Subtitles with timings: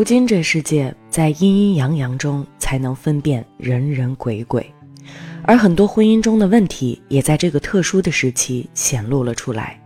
[0.00, 4.64] 如今这世界，在阴阴阳阳中才能分辨人人鬼鬼，
[5.42, 9.78] 而很多婚姻中的问题也在这个特殊的时期显露了出来。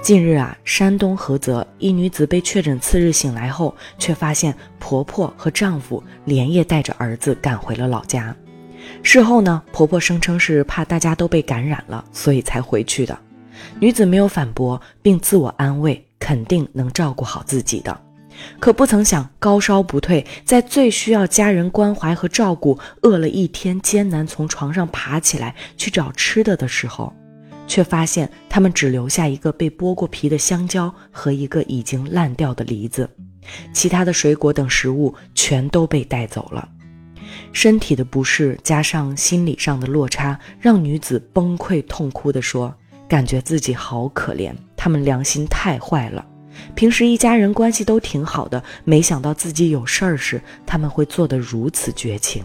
[0.00, 8.34] 近日啊，山东菏泽一女子被确诊次日醒来后，却发现婆婆和丈夫连夜带着儿子赶回了老家。
[9.02, 13.18] 事后呢，婆婆声称是怕大家都被感染了，所以才回去的。
[13.78, 18.00] 女子没有反驳，并自我安慰，肯定能照顾好自己的。
[18.58, 27.12] 可不曾想，高烧不退，在最需要家人关怀和照顾、饿了一天艰难从床上爬起来去找吃的的时候，
[27.66, 33.08] 却发现他们只留下一个被剥过皮的香蕉和一个已经烂掉的梨子，
[33.72, 36.68] 其他的水果等食物全都被带走了。
[37.52, 42.74] 身体的不适加上心理上的落差，让女子崩溃痛哭地说
[43.08, 46.24] ：“感觉自己好可怜，他们良心太坏了。”
[46.74, 52.44] 平时一家人关系都挺好的，没想到自己有事儿时他们会做得如此绝情。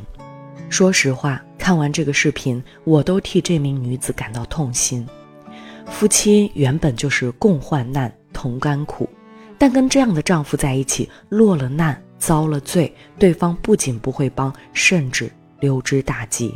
[0.70, 5.08] 说实话，看完这个视频，我都替这名女子感到痛心。
[5.88, 9.10] 夫妻原本就是共患难、同甘苦，
[9.58, 16.54] 但跟这样的丈夫在一起，落了难、遭了罪，对方不仅不会帮，甚至溜之大吉。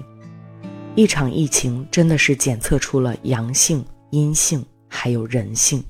[0.94, 5.84] 一场疫情真的是检测出了阳性、阴性，还有人性。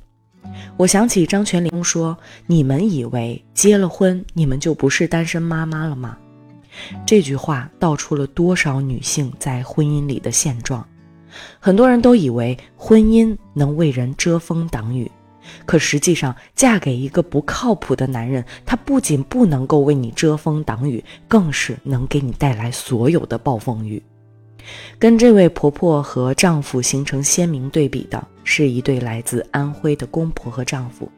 [0.77, 6.17] 我想起张泉灵说：“你们以为结了婚，你们就不是单身妈妈了吗？”
[7.05, 10.85] 这句话道出了多少女性在婚姻里的现状。
[11.59, 15.09] 很多人都以为婚姻能为人遮风挡雨，
[15.65, 24.01] 可实际上，嫁给一个不靠谱的男人，他不仅不能够为你遮风挡雨，更是能给你带来所有的暴风雨。
[24.99, 31.09] 跟这位婆婆和丈夫形成鲜明对比的是一对来自安徽的公婆和丈夫。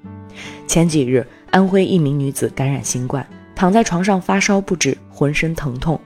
[0.68, 6.00] 前几日，安徽一名女子感染新冠，躺在床上发烧不止，浑身疼痛。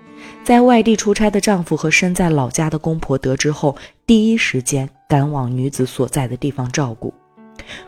[0.44, 3.76] 在外地出差的丈夫和身在老家的公婆得知后，
[4.06, 7.14] 第一时间赶往女子所在的地方照顾。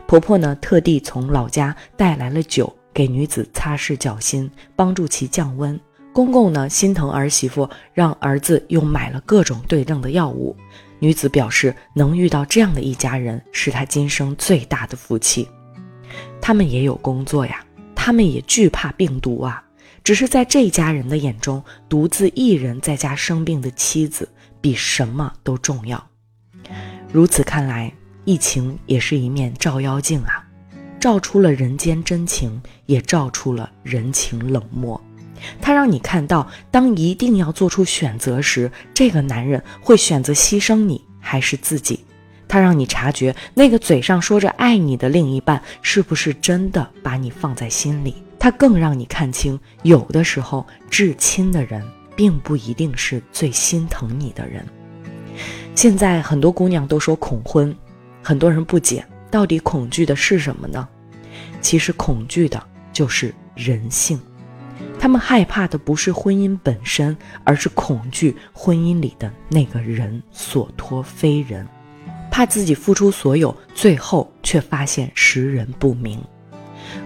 [0.06, 5.78] 婆婆呢，特地从老家带来了酒，给女子擦拭脚心，帮助其降温。
[6.12, 10.54] 公公呢心疼儿媳妇，让儿子又买了各种对症的药物。
[10.98, 15.48] 女子表示，能遇到这样的一家人，是她今生最大的福气。
[16.40, 17.64] 他们也有工作呀，
[17.94, 19.64] 他们也惧怕病毒啊。
[20.04, 24.28] 只是在这家人的眼中，独自一人在家生病的妻子，
[24.60, 26.04] 比什么都重要。
[27.10, 27.92] 如此看来，
[28.24, 30.44] 疫情也是一面照妖镜啊，
[31.00, 35.00] 照出了人间真情，也照出了人情冷漠。
[35.60, 42.04] 他让你看到，当一定要做出选择时，这个男人会选择牺牲你还是自己？
[42.48, 48.22] 他让你察觉，那个嘴上说着爱你的另一半，是不是真的把你放在心里？
[48.38, 51.82] 他更让你看清，有的时候至亲的人，
[52.14, 54.66] 并不一定是最心疼你的人。
[55.74, 57.74] 现在很多姑娘都说恐婚，
[58.22, 60.86] 很多人不解，到底恐惧的是什么呢？
[61.62, 64.20] 其实恐惧的就是人性。
[65.02, 71.66] 他们害怕的不是婚姻本身，而是恐惧婚姻里的那个人所托非人，
[72.30, 76.22] 怕自己付出所有，最后却发现识人不明。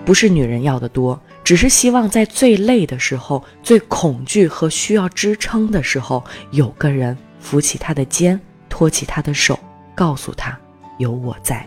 [0.04, 9.58] 不是女人要的多，只是希望在最累的时候、最恐惧和需要支撑的时候，有个人扶起她的肩，托起她的手，
[9.94, 10.54] 告诉她
[10.98, 11.66] 有我在。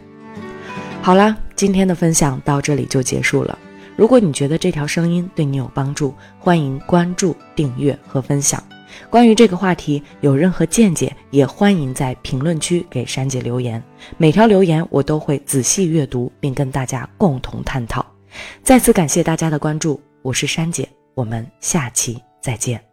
[1.01, 3.57] 好啦，今天的分享到这里就结束了。
[3.99, 8.63] 如果你觉得这条声音对你有帮助，欢迎关注、订阅和分享。
[9.09, 13.83] 关于这个话题有任何见解，也欢迎在评论区给珊姐留言。
[14.17, 18.05] 每条留言我都会仔细阅读，并跟大家共同探讨。
[18.63, 22.88] 再次感谢大家的关注，我是珊姐，我们下期再见。